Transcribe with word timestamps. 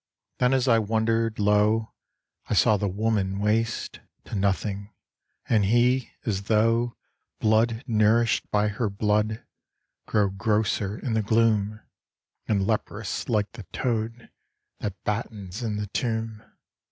Then 0.39 0.51
as 0.55 0.67
I 0.67 0.79
wonder'd, 0.79 1.37
lo! 1.37 1.93
I 2.49 2.55
saw 2.55 2.75
the 2.75 2.87
Woman 2.87 3.37
waste 3.37 3.99
To 4.25 4.33
nothing; 4.33 4.91
and 5.47 5.65
he, 5.65 6.09
as 6.25 6.41
tho' 6.45 6.97
Blood 7.37 7.83
nourisht 7.85 8.49
by 8.49 8.69
her 8.69 8.89
blood, 8.89 9.43
Grow 10.07 10.29
grosser 10.31 10.97
in 10.97 11.13
the 11.13 11.21
gloom 11.21 11.81
And 12.47 12.65
leprous 12.65 13.29
like 13.29 13.51
the 13.51 13.67
toad 13.73 14.31
That 14.79 14.95
battens 15.03 15.61
in 15.61 15.75
the 15.75 15.85
tomb. 15.85 16.45